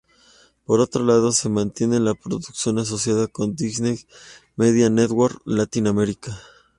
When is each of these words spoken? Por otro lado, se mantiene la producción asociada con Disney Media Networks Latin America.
Por 0.65 0.79
otro 0.79 1.05
lado, 1.05 1.31
se 1.31 1.47
mantiene 1.47 1.99
la 1.99 2.15
producción 2.15 2.79
asociada 2.79 3.27
con 3.27 3.55
Disney 3.55 3.99
Media 4.55 4.89
Networks 4.89 5.41
Latin 5.45 5.85
America. 5.85 6.35